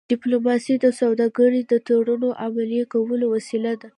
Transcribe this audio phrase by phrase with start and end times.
[0.11, 3.87] ډيپلوماسي د سوداګری د تړونونو عملي کولو وسیله ده.